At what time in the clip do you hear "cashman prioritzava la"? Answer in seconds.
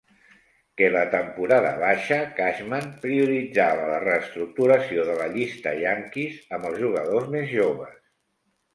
2.39-4.01